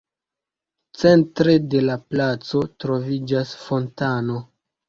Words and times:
Centre 1.01 1.53
de 1.75 1.83
la 1.89 1.99
placo 2.13 2.63
troviĝas 2.85 3.55
fontano. 3.67 4.43